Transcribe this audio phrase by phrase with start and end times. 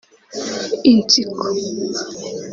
[0.91, 1.45] Insiko